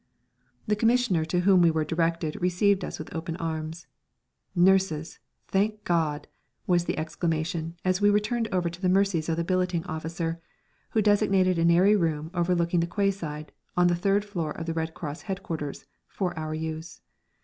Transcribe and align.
The 0.65 0.75
Commissioner 0.75 1.25
to 1.25 1.41
whom 1.41 1.61
we 1.61 1.69
were 1.69 1.85
directed 1.85 2.41
received 2.41 2.83
us 2.83 2.97
with 2.97 3.13
open 3.13 3.35
arms. 3.35 3.85
"Nurses 4.55 5.19
thank 5.47 5.83
God!" 5.83 6.27
was 6.65 6.85
the 6.85 6.97
exclamation 6.97 7.75
as 7.85 8.01
we 8.01 8.09
were 8.09 8.19
turned 8.19 8.47
over 8.51 8.67
to 8.67 8.81
the 8.81 8.89
mercies 8.89 9.29
of 9.29 9.37
the 9.37 9.43
billeting 9.43 9.83
officer, 9.85 10.39
who 10.89 11.03
designated 11.03 11.59
an 11.59 11.69
airy 11.69 11.95
room 11.95 12.31
overlooking 12.33 12.79
the 12.79 12.87
quayside, 12.87 13.51
on 13.77 13.85
the 13.89 13.95
third 13.95 14.25
floor 14.25 14.49
of 14.49 14.65
the 14.65 14.73
Red 14.73 14.95
Cross 14.95 15.21
headquarters, 15.29 15.85
for 16.07 16.35
our 16.35 16.55
use. 16.55 17.01